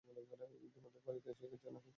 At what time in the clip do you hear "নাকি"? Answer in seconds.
1.67-1.89